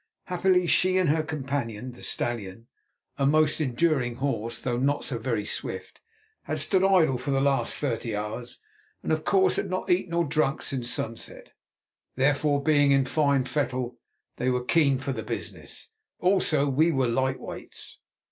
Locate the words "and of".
9.03-9.23